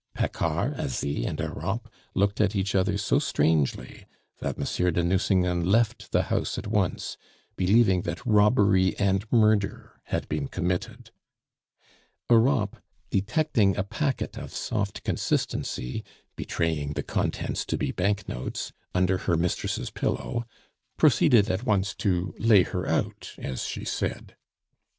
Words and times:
Paccard, 0.15 0.79
Asie, 0.79 1.25
and 1.25 1.39
Europe 1.39 1.87
looked 2.15 2.41
at 2.41 2.55
each 2.55 2.73
other 2.73 2.97
so 2.97 3.19
strangely 3.19 4.07
that 4.39 4.57
Monsieur 4.57 4.89
de 4.89 5.03
Nucingen 5.03 5.63
left 5.63 6.11
the 6.11 6.23
house 6.23 6.57
at 6.57 6.65
once, 6.65 7.17
believing 7.55 8.01
that 8.01 8.25
robbery 8.25 8.97
and 8.97 9.31
murder 9.31 10.01
had 10.05 10.27
been 10.27 10.47
committed. 10.47 11.11
Europe, 12.31 12.81
detecting 13.11 13.77
a 13.77 13.83
packet 13.83 14.39
of 14.39 14.51
soft 14.51 15.03
consistency, 15.03 16.03
betraying 16.35 16.93
the 16.93 17.03
contents 17.03 17.63
to 17.63 17.77
be 17.77 17.91
banknotes, 17.91 18.73
under 18.95 19.19
her 19.19 19.37
mistress' 19.37 19.91
pillow, 19.91 20.47
proceeded 20.97 21.47
at 21.47 21.63
once 21.63 21.93
to 21.93 22.33
"lay 22.39 22.63
her 22.63 22.87
out," 22.87 23.35
as 23.37 23.65
she 23.65 23.85
said. 23.85 24.35